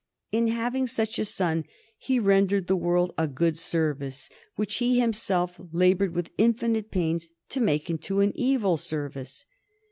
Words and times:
In 0.31 0.47
having 0.47 0.87
such 0.87 1.19
a 1.19 1.25
son 1.25 1.63
he 1.99 2.17
rendered 2.17 2.65
the 2.65 2.75
world 2.75 3.13
a 3.19 3.27
good 3.27 3.55
service, 3.55 4.31
which 4.55 4.77
he 4.77 4.99
himself 4.99 5.61
labored 5.71 6.15
with 6.15 6.31
infinite 6.39 6.89
pains 6.89 7.31
to 7.49 7.59
make 7.61 7.87
into 7.87 8.19
an 8.19 8.31
evil 8.35 8.77
service. 8.77 9.45